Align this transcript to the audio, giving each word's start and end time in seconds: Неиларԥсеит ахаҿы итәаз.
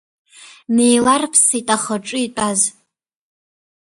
Неиларԥсеит 0.75 1.67
ахаҿы 1.75 2.17
итәаз. 2.25 2.61